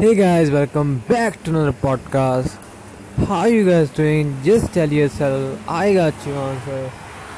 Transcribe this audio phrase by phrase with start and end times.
[0.00, 2.56] Hey guys, welcome back to another podcast.
[3.28, 4.34] How you guys doing?
[4.42, 6.90] Just tell yourself I got you answer.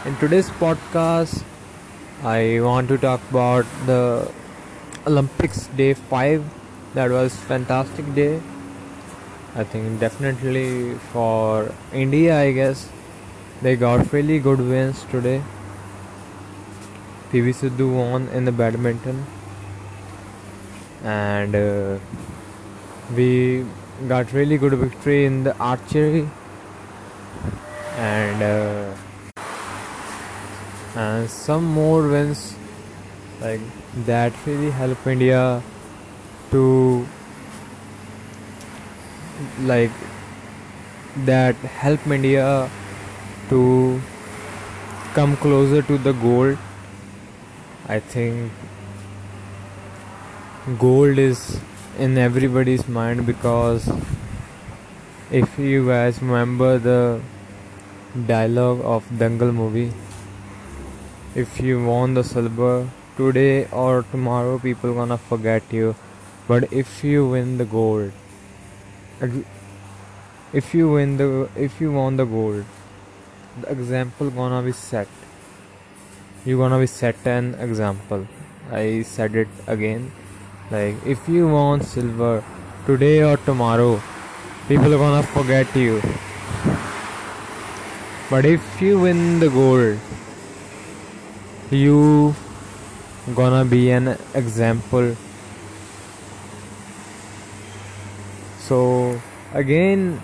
[0.04, 1.42] In today's podcast,
[2.22, 4.30] I want to talk about the
[5.08, 6.44] Olympics day 5.
[6.94, 8.40] That was fantastic day.
[9.56, 12.88] I think definitely for India, I guess
[13.60, 15.42] they got really good wins today.
[17.32, 19.26] PV Sindhu won in the badminton
[21.02, 21.98] and uh,
[23.16, 23.64] we
[24.08, 26.28] got really good victory in the archery
[27.96, 28.94] and uh,
[30.94, 32.54] and some more wins
[33.40, 33.60] like
[34.06, 35.62] that really help India
[36.50, 37.06] to
[39.60, 39.90] like
[41.26, 42.70] that help India
[43.50, 44.00] to
[45.14, 46.56] come closer to the gold
[47.88, 48.52] I think
[50.78, 51.60] gold is
[51.98, 53.90] in everybody's mind because
[55.30, 57.20] if you guys remember the
[58.26, 59.92] dialogue of Dangal movie
[61.34, 65.94] if you won the silver today or tomorrow people gonna forget you.
[66.48, 68.12] But if you win the gold
[70.52, 72.64] if you win the if you won the gold
[73.60, 75.08] the example gonna be set.
[76.46, 78.26] You gonna be set an example.
[78.70, 80.10] I said it again
[80.72, 82.42] like if you want silver
[82.86, 84.00] today or tomorrow,
[84.68, 86.00] people are gonna forget you.
[88.30, 89.98] But if you win the gold,
[91.70, 92.34] you
[93.34, 95.14] gonna be an example.
[98.60, 99.20] So
[99.52, 100.20] again,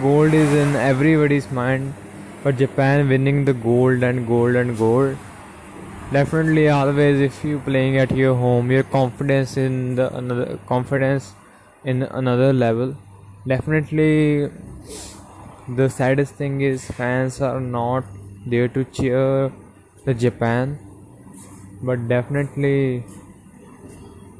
[0.00, 1.92] gold is in everybody's mind,
[2.42, 5.18] but Japan winning the gold and gold and gold
[6.12, 11.32] definitely always if you playing at your home your confidence in the another confidence
[11.84, 12.96] in another level.
[13.46, 14.50] Definitely
[15.68, 18.04] the saddest thing is fans are not
[18.46, 19.52] there to cheer
[20.04, 20.78] the japan.
[21.82, 23.04] But definitely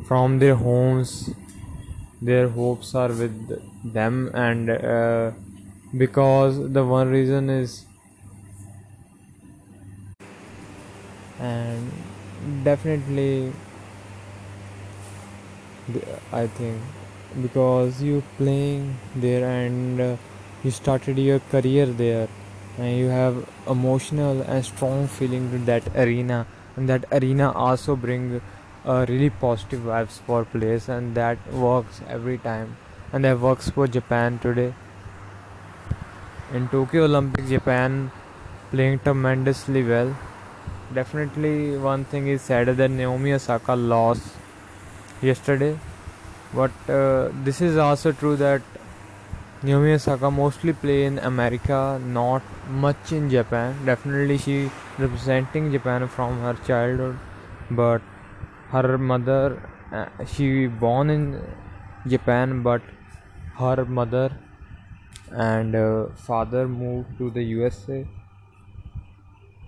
[0.06, 1.30] from their homes
[2.20, 4.30] their hopes are with them.
[4.34, 5.32] And uh,
[5.96, 7.86] because the one reason is
[11.42, 13.52] and definitely
[16.32, 16.80] i think
[17.42, 20.16] because you playing there and uh,
[20.62, 22.28] you started your career there
[22.78, 28.40] and you have emotional and strong feeling to that arena and that arena also bring
[28.86, 32.76] uh, really positive vibes for players and that works every time
[33.12, 34.72] and that works for japan today.
[36.54, 38.10] In tokyo olympics japan
[38.70, 40.14] playing tremendously well
[40.94, 44.22] definitely one thing is sadder than Naomi Osaka lost
[45.20, 45.78] yesterday.
[46.54, 48.62] But uh, this is also true that
[49.62, 53.76] Naomi Osaka mostly play in America, not much in Japan.
[53.86, 57.18] Definitely she representing Japan from her childhood,
[57.70, 58.02] but
[58.70, 61.40] her mother uh, she born in
[62.06, 62.82] Japan, but
[63.58, 64.30] her mother
[65.30, 68.06] and uh, father moved to the USA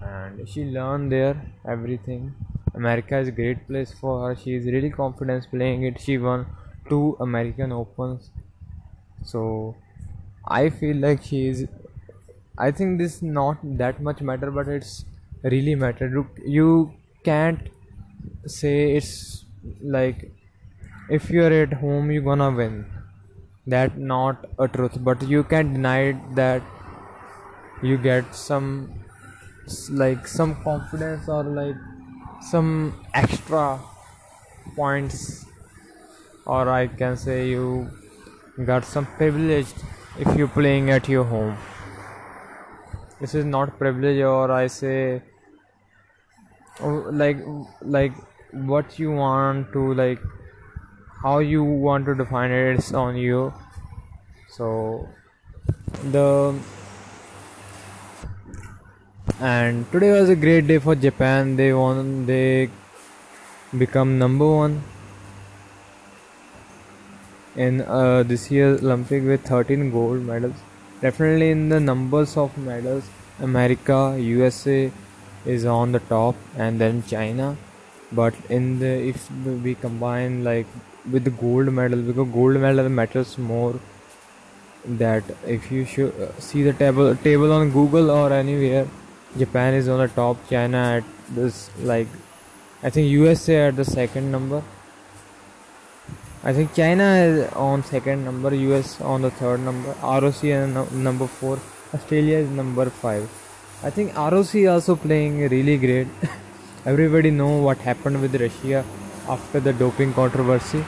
[0.05, 2.35] and she learned there everything.
[2.75, 4.37] America is a great place for her.
[4.37, 6.01] She is really confident playing it.
[6.01, 6.47] She won
[6.89, 8.31] two american opens.
[9.25, 9.75] So
[10.47, 11.67] i feel like she is
[12.65, 15.05] i think this not that much matter but it's
[15.43, 16.27] really matter.
[16.47, 16.93] You
[17.25, 17.69] can't
[18.47, 19.45] say it's
[19.83, 20.31] like
[21.11, 22.87] if you're at home you're gonna win.
[23.67, 24.99] That not a truth.
[25.03, 26.63] But you can't deny that
[27.83, 29.04] you get some
[29.91, 31.77] like some confidence or like
[32.41, 33.81] some extra
[34.77, 35.47] points
[36.47, 37.89] or i can say you
[38.65, 39.67] got some privilege
[40.19, 41.57] if you're playing at your home.
[43.21, 45.23] This is not privilege or i say
[46.81, 47.39] oh, like
[47.81, 48.13] like
[48.53, 50.21] what you want to like
[51.23, 53.53] how you want to define it it's on you.
[54.51, 55.09] So
[56.13, 56.55] the
[59.41, 61.57] and today was a great day for Japan.
[61.57, 62.27] They won.
[62.27, 62.69] They
[63.77, 64.83] become number one
[67.57, 70.57] in uh, this year's Olympic with 13 gold medals.
[71.01, 73.05] Definitely in the numbers of medals,
[73.41, 74.93] America, USA
[75.47, 77.57] is on the top, and then China.
[78.13, 80.67] But in the if we combine like
[81.11, 83.75] with the gold medal, because gold medal matters more.
[84.87, 88.87] That if you should uh, see the table table on Google or anywhere
[89.37, 91.05] Japan is on the top, China at
[91.35, 92.07] this like
[92.83, 94.63] I think USA at the second number.
[96.43, 100.85] I think China is on second number, US on the third number, ROC is no-
[100.93, 101.59] number four,
[101.95, 103.31] Australia is number five.
[103.83, 106.09] I think ROC also playing really great.
[106.87, 108.85] Everybody know what happened with Russia
[109.27, 110.85] after the doping controversy.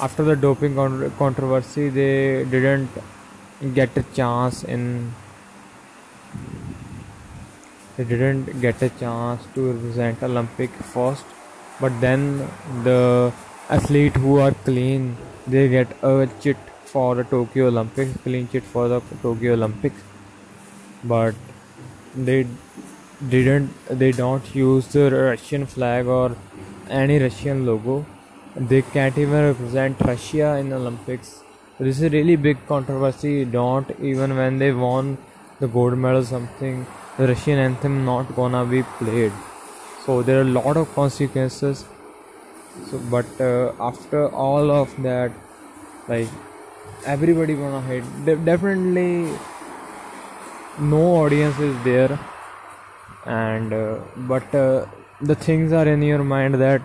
[0.00, 2.90] After the doping con- controversy, they didn't
[3.74, 5.14] get a chance in.
[7.96, 11.24] They didn't get a chance to represent Olympic first,
[11.80, 12.48] but then
[12.82, 13.32] the
[13.68, 18.88] athlete who are clean, they get a chit for the Tokyo Olympics, clean chit for
[18.88, 20.00] the Tokyo Olympics,
[21.04, 21.34] but
[22.16, 22.46] they
[23.28, 26.36] didn't they don't use the Russian flag or
[26.88, 28.04] any Russian logo.
[28.56, 31.42] They can't even represent Russia in Olympics.
[31.78, 33.44] This is really big controversy.
[33.44, 35.18] Don't even when they won
[35.60, 36.86] the gold medal something,
[37.18, 39.32] the Russian anthem not gonna be played.
[40.04, 41.84] So there are a lot of consequences.
[42.90, 45.32] So but uh, after all of that,
[46.08, 46.28] like
[47.04, 48.04] everybody gonna hate.
[48.24, 49.38] De- definitely
[50.78, 52.18] no audience is there
[53.26, 53.98] and uh,
[54.32, 54.86] but uh,
[55.20, 56.82] the things are in your mind that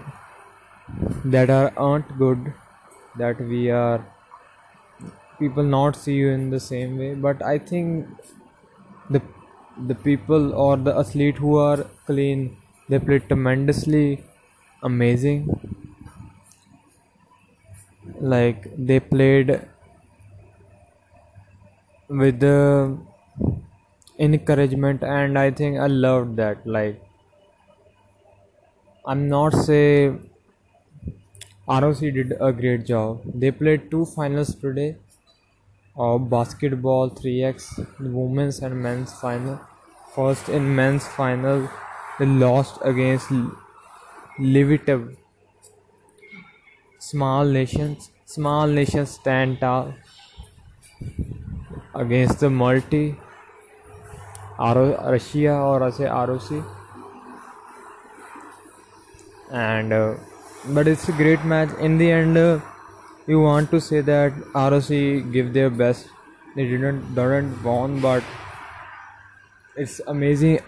[1.25, 2.53] that are aren't good
[3.15, 4.05] that we are
[5.39, 8.07] people not see you in the same way but i think
[9.87, 12.55] the people or the athlete who are clean
[12.89, 14.23] they play tremendously
[14.83, 15.47] amazing.
[18.19, 19.61] Like they played
[22.09, 22.97] with the
[24.25, 27.01] encouragement and i think i loved that like
[29.05, 30.11] i'm not say
[31.67, 33.21] roc did a great job.
[33.33, 34.97] They played two finals today
[35.95, 39.59] of basketball 3x women's and men's final
[40.15, 41.69] first in men's final
[42.19, 43.51] they lost against L-
[44.39, 45.15] Lviv.
[46.99, 49.93] Small nations small nations stand tall
[51.93, 53.15] against the multi
[54.59, 56.63] Russia or say ROC
[59.51, 60.15] and uh,
[60.69, 61.69] but it's a great match.
[61.79, 62.59] In the end uh,
[63.27, 66.09] you want to say that ROC give their best.
[66.55, 68.23] They didn't didn't won but
[69.81, 70.59] it's amazing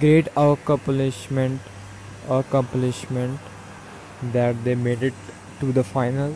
[0.00, 1.60] great accomplishment
[2.28, 3.40] accomplishment
[4.34, 5.14] that they made it
[5.60, 6.34] to the final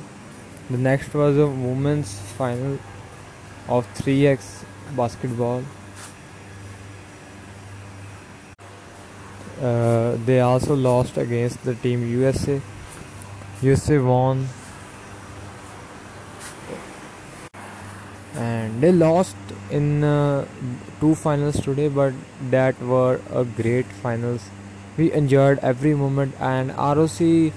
[0.71, 2.79] the next was a women's final
[3.69, 4.65] of 3x
[4.97, 5.63] basketball.
[9.61, 12.63] Uh, they also lost against the team USA.
[13.61, 14.49] USA won
[18.35, 19.37] and they lost
[19.79, 20.47] in uh,
[21.01, 22.13] two finals today, but
[22.51, 24.49] that were a great finals.
[24.97, 27.53] We enjoyed every moment, and ROC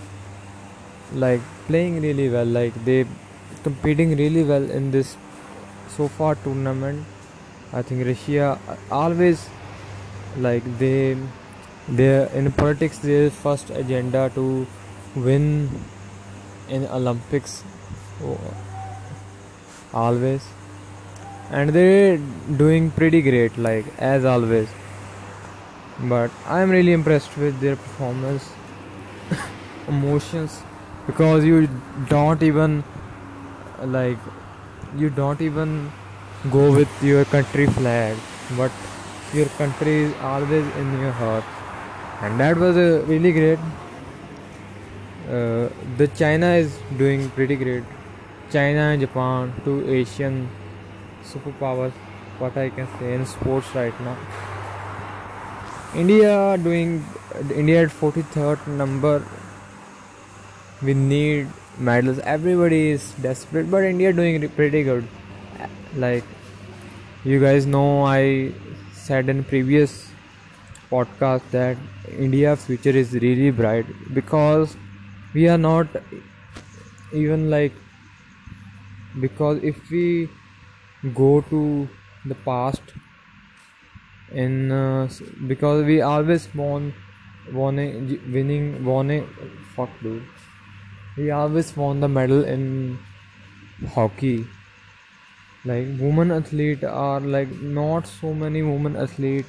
[1.13, 2.45] like playing really well.
[2.45, 3.05] Like they
[3.63, 5.15] competing really well in this
[5.95, 7.05] so far tournament
[7.79, 8.49] i think russia
[8.97, 9.47] always
[10.45, 11.17] like they
[11.99, 12.11] they
[12.41, 14.45] in politics their first agenda to
[15.27, 15.47] win
[16.77, 17.57] in olympics
[18.23, 18.37] oh,
[20.03, 20.47] always
[21.49, 22.17] and they're
[22.57, 24.67] doing pretty great like as always.
[25.99, 28.51] But i'm really impressed with their performance
[29.87, 30.59] emotions
[31.07, 31.67] because you
[32.07, 32.83] don't even
[33.83, 34.17] like
[34.95, 35.91] you don't even
[36.51, 38.15] go with your country flag
[38.55, 38.71] but
[39.33, 41.43] your country is always in your heart.
[42.21, 43.59] And that was uh, really great.
[45.27, 47.83] Uh, the china is doing pretty great.
[48.51, 50.49] China japan two asian
[51.33, 51.91] superpowers
[52.39, 54.17] what i can say in sports right now.
[56.01, 56.91] India doing
[57.61, 59.15] india at 43rd number
[60.81, 61.47] we need
[61.79, 62.19] medals.
[62.19, 65.07] Everybody is desperate but india doing pretty good.
[65.95, 66.23] Like
[67.23, 68.51] you guys know i
[68.93, 69.93] said in previous
[70.91, 71.77] podcast that
[72.27, 74.75] india future is really bright because
[75.33, 75.87] we are not
[77.13, 77.73] even like
[79.19, 80.29] because if we
[81.13, 81.89] go to
[82.25, 82.81] the past
[84.31, 85.07] in uh,
[85.47, 89.21] because we always won a- winning a
[89.75, 90.23] fuck dude.
[91.17, 92.99] We always won the medal in
[93.95, 94.45] hockey.
[95.63, 99.45] Like women athlete are like not so many women athlete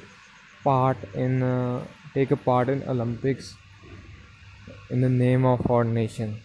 [0.63, 3.55] part in uh, take a part in olympics
[4.89, 6.41] in the name of our nation.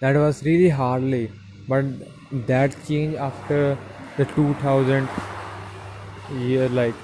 [0.00, 1.30] That was really hardly
[1.68, 1.84] but
[2.46, 3.78] that changed after
[4.16, 5.08] the 2000
[6.32, 6.94] year like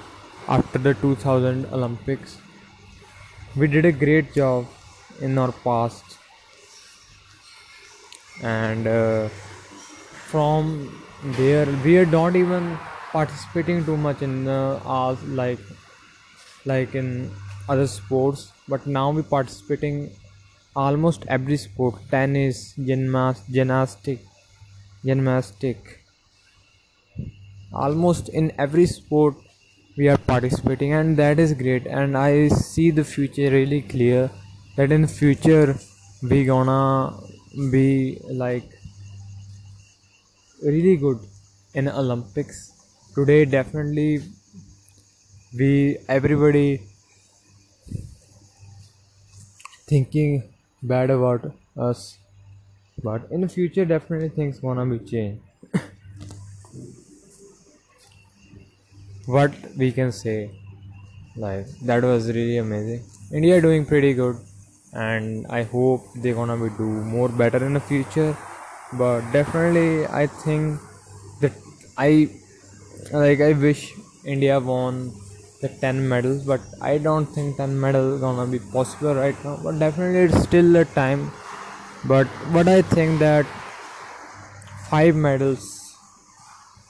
[0.49, 2.39] after the 2000 olympics.
[3.57, 4.69] We did a great job
[5.21, 6.17] in our past.
[8.43, 9.29] And uh,
[10.31, 10.93] from
[11.39, 12.79] there we are not even
[13.13, 15.59] participating too much in uh, our like
[16.65, 17.31] like in
[17.69, 18.53] other sports.
[18.69, 20.11] But now we participating
[20.75, 21.95] almost every sport.
[22.11, 24.21] Tennis gymnast gymnastic
[25.05, 26.05] gymnastic.
[27.73, 29.37] Almost in every sport
[29.97, 31.87] we are participating and that is great.
[31.87, 34.31] And i see the future really clear
[34.76, 35.76] that in future
[36.23, 37.15] we gonna
[37.71, 38.71] be like
[40.62, 41.21] really good
[41.75, 42.73] in olympics.
[43.15, 44.23] Today definitely
[45.59, 46.83] we everybody
[49.87, 50.43] thinking
[50.83, 52.19] bad about us
[53.03, 55.43] but in the future definitely things gonna be changed.
[59.26, 60.50] What we can say
[61.37, 63.05] like that was really amazing.
[63.33, 64.37] India doing pretty good
[64.93, 68.37] and i hope they're gonna be do more better in the future.
[68.93, 70.79] But definitely i think
[71.41, 71.53] that
[71.99, 72.31] i
[73.12, 75.12] like i wish india won
[75.62, 79.59] the 10 medals but i don't think 10 medals gonna be possible right now.
[79.62, 81.31] But definitely it's still a time
[82.09, 83.47] but what i think that
[84.91, 85.87] five medals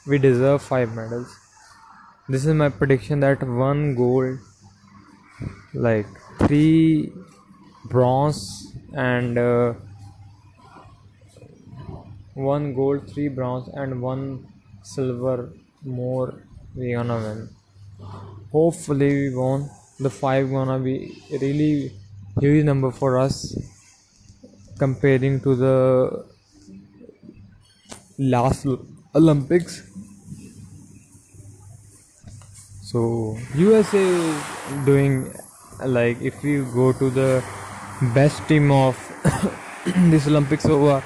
[0.07, 1.37] we deserve five medals.
[2.29, 4.39] This is my prediction that one gold
[5.75, 6.07] like
[6.39, 7.13] three
[7.87, 9.75] bronze and uh,
[12.35, 14.47] one gold three bronze and one
[14.83, 15.53] silver
[15.85, 16.35] more
[16.77, 17.49] we gonna win.
[18.53, 19.69] Hopefully we won.
[19.99, 21.93] The five gonna be really
[22.39, 23.57] huge number for us
[24.79, 26.25] comparing to the
[28.19, 28.67] last
[29.15, 29.83] olympics.
[32.83, 34.43] So usa is
[34.85, 35.33] doing
[35.85, 37.45] like if you go to the
[38.15, 38.97] best team of
[40.11, 41.03] this olympics over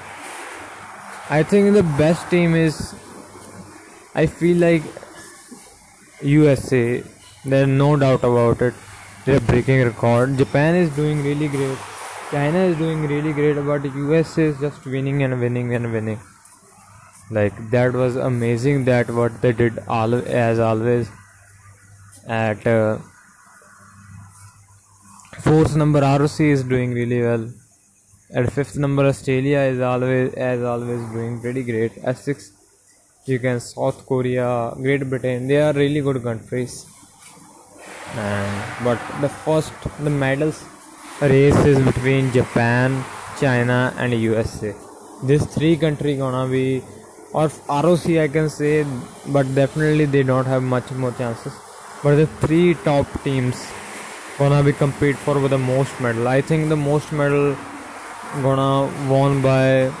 [1.29, 2.93] i think the best team is
[4.15, 4.83] i feel like
[6.21, 7.03] usa
[7.43, 8.75] there's no doubt about it.
[9.25, 10.37] They're breaking record.
[10.37, 11.77] Japan is doing really great
[12.31, 16.19] china is doing really great but usa is just winning and winning and winning
[17.29, 20.13] like that was amazing that what they did all
[20.45, 21.09] as always
[22.27, 22.97] at uh,
[25.39, 27.49] fourth number ROC is doing really well.
[28.33, 31.97] At fifth number Australia is always as always doing pretty great.
[32.03, 32.53] At sixth
[33.25, 35.47] you can South Korea, Great Britain.
[35.47, 36.85] They are really good countries.
[38.15, 40.63] And but the first the medals
[41.21, 43.03] race is between Japan,
[43.39, 44.73] China, and USA.
[45.23, 46.81] These three country gonna be
[47.33, 48.85] or ROC I can say,
[49.27, 51.53] but definitely they don't have much more chances.
[52.03, 53.67] But the three top teams
[54.37, 56.27] gonna be compete for with the most medal.
[56.27, 57.55] I think the most medal
[58.41, 59.91] gonna won by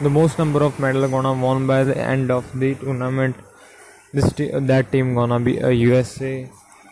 [0.00, 3.36] the most number of medal gonna won by the end of the tournament.
[4.12, 6.50] This t- that team gonna be a usa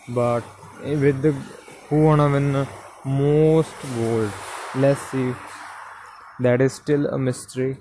[0.09, 0.43] but
[0.83, 1.31] with the
[1.89, 2.67] who gonna win
[3.05, 4.31] most gold
[4.77, 5.33] let's see.
[6.39, 7.77] That is still a mystery.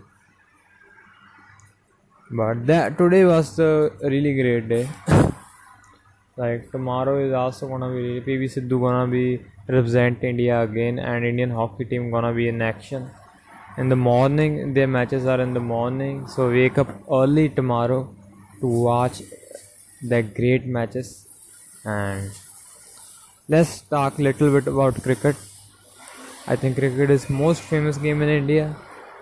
[2.31, 4.89] But that today was a really great day.
[6.37, 11.51] Like tomorrow is also gonna be PV Sindhu gonna be represent India again and Indian
[11.51, 13.09] hockey team gonna be in action.
[13.79, 16.27] In the morning their matches are in the morning.
[16.27, 18.13] So wake up early tomorrow
[18.61, 19.23] to watch
[20.03, 21.29] the great matches.
[21.85, 22.33] And
[23.47, 25.37] let's talk a little bit about cricket.
[26.47, 28.75] I think cricket is most famous game in India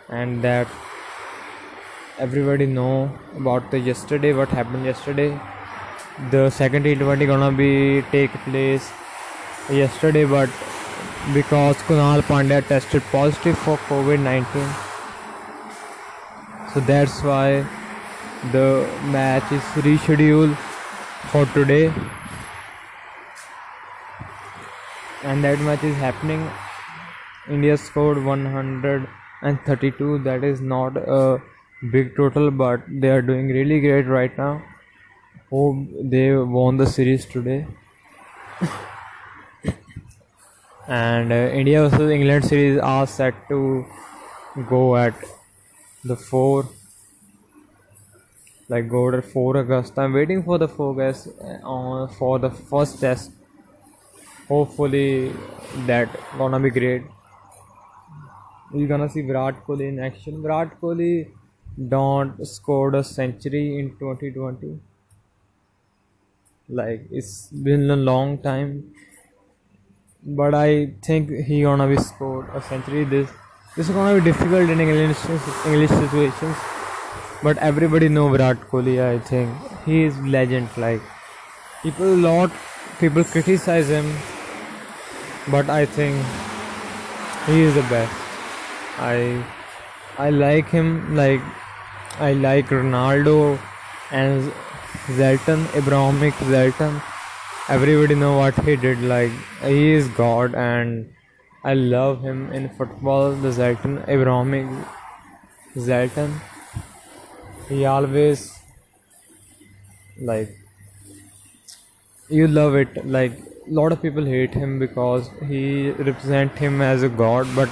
[0.09, 0.69] and that
[2.19, 5.41] everybody know about the yesterday what happened yesterday.
[6.31, 8.93] The second T20 gonna be take place
[9.69, 10.49] yesterday but
[11.35, 14.47] because Krunal Pandya tested positive for COVID-19
[16.73, 17.67] so that's why
[18.53, 20.57] the match is rescheduled
[21.31, 21.93] for today
[25.23, 26.51] and that match is happening
[27.49, 31.41] India scored 132 that is not a
[31.91, 34.63] big total but they are doing really great right now
[35.53, 35.81] hope
[36.13, 37.67] they won the series today.
[40.89, 43.59] and uh, India versus England series are set to
[44.71, 45.15] go at
[46.05, 46.69] the 4
[48.69, 49.99] like go at 4 August.
[49.99, 53.31] I'm waiting for the 4 August uh, for the first test.
[54.53, 55.33] Hopefully
[55.87, 57.03] that gonna be great.
[58.75, 60.43] You're gonna see Virat Kohli in action.
[60.43, 61.13] Virat Kohli
[61.89, 64.79] don't scored a century in 2020
[66.69, 68.95] like it's been a long time
[70.25, 73.05] but I think he gonna be scored a century.
[73.05, 73.29] This
[73.77, 75.19] this is gonna be difficult in English
[75.67, 76.57] English situations.
[77.43, 78.95] But everybody know Virat Kohli.
[79.05, 79.51] I think
[79.85, 80.69] he is legend.
[80.77, 81.03] Like
[81.83, 82.53] people, a lot
[83.01, 84.13] people criticize him,
[85.51, 86.25] but I think
[87.47, 88.13] he is the best.
[88.99, 89.45] I
[90.19, 91.17] I like him.
[91.17, 91.41] Like
[92.19, 93.59] I like Ronaldo
[94.11, 94.53] and
[95.07, 97.01] Zlatan, Ibrahimovic Zlatan
[97.69, 99.31] everybody know what he did like
[99.63, 101.15] he is god and
[101.63, 104.67] i love him in football the zlatan ibrahimovic
[105.85, 106.33] zlatan
[107.69, 108.43] he always
[110.31, 110.51] like
[112.29, 113.39] you love it like
[113.79, 117.69] lot of people hate him because he represent him as a god but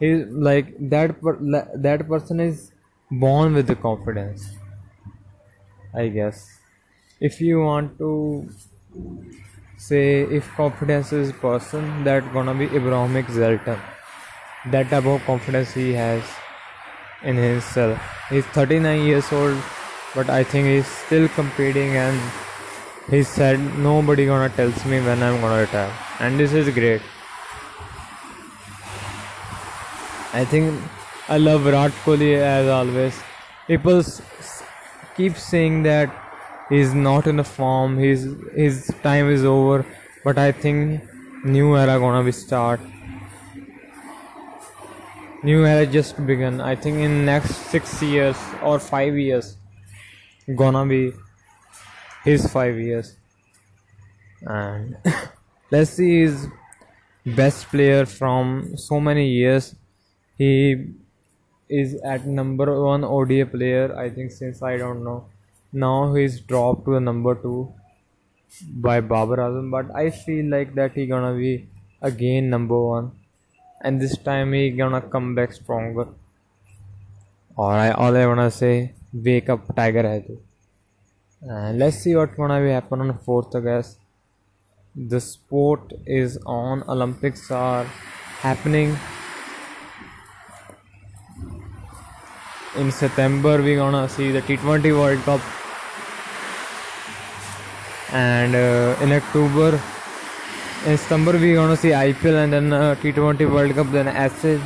[0.00, 0.10] he
[0.48, 1.38] like that per-
[1.88, 2.72] that person is
[3.24, 4.50] born with the confidence
[5.94, 6.58] i guess.
[7.20, 8.48] If you want to
[9.76, 13.80] say if confidence is person that gonna be Ibrahimovic Zlatan
[14.72, 16.22] that type of confidence he has
[17.22, 17.98] in himself.
[18.28, 19.58] He's 39 years old
[20.14, 22.20] but I think he's still competing and
[23.10, 25.92] he said nobody gonna tells me when I'm gonna retire.
[26.20, 27.02] And this is great.
[30.32, 30.80] I think
[31.28, 33.20] I love Virat Kohli as always.
[33.66, 34.02] People
[35.16, 36.10] keep saying that
[36.68, 39.84] he's not in the form his his time is over
[40.24, 41.02] but i think
[41.44, 42.80] new era gonna be start.
[45.42, 46.60] New era just begun.
[46.60, 49.56] I think in next six years or five years
[50.54, 51.12] gonna be
[52.24, 53.16] his five years.
[54.42, 54.96] And
[55.70, 56.48] let's see his
[57.24, 59.74] best player from so many years.
[60.36, 60.94] He
[61.68, 65.26] is at number one ODI player I think since I don't know.
[65.72, 67.72] Now he's dropped to a number two
[68.72, 71.68] by Babar Azam, but I feel like that he gonna be
[72.02, 73.12] again number one,
[73.82, 76.08] and this time he gonna come back stronger.
[77.56, 80.24] Or I all I wanna say, wake up Tiger hai
[81.42, 83.98] And let's see what gonna be happen on fourth August.
[84.94, 86.82] The sport is on.
[86.86, 87.84] Olympics are
[88.40, 88.98] happening
[92.76, 93.62] in September.
[93.62, 95.40] We're gonna see the T20 World Cup
[98.12, 99.80] and uh, in October
[100.86, 104.60] in September we're gonna see IPL and then uh, T20 World Cup then Ashes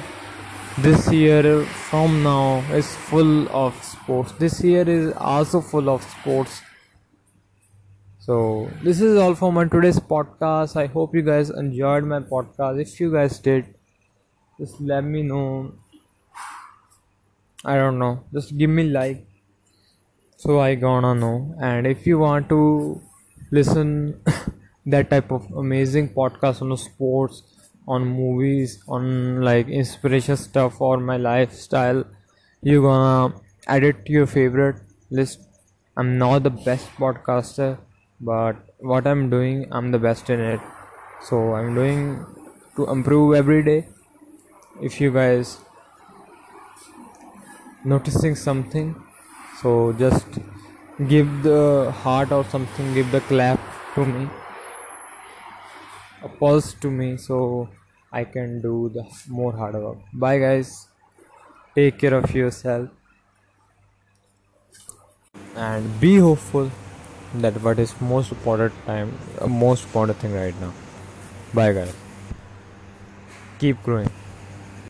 [0.79, 4.33] this year from now is full of sports.
[4.33, 6.61] This year is also full of sports.
[8.19, 10.77] So this is all for my today's podcast.
[10.77, 12.81] I hope you guys enjoyed my podcast.
[12.81, 13.75] If you guys did
[14.59, 15.73] just let me know.
[17.65, 18.25] I don't know.
[18.33, 19.27] Just give me like
[20.37, 21.55] so i gonna know.
[21.61, 23.01] And if you want to
[23.51, 24.21] listen
[24.87, 27.43] that type of amazing podcast on sports
[27.87, 32.03] on movies on like inspiration stuff or my lifestyle
[32.63, 33.35] you gonna
[33.67, 34.77] add it to your favorite
[35.11, 35.41] list.
[35.97, 37.79] I'm not the best podcaster
[38.21, 40.61] but what i'm doing i'm the best in it.
[41.23, 42.25] So i'm doing
[42.77, 43.87] to improve every day.
[44.83, 45.59] If you guys
[47.85, 48.95] noticing something
[49.61, 50.27] so just
[51.09, 53.61] give the heart or something give the clap
[53.95, 54.29] to me.
[56.23, 57.69] A pulse to me so
[58.13, 59.99] i can do the more hard work.
[60.13, 60.89] Bye guys.
[61.75, 62.89] Take care of yourself
[65.57, 66.71] and be hopeful
[67.35, 70.73] that what is most important time uh, most important thing right now.
[71.53, 71.95] Bye guys.
[73.59, 74.11] Keep growing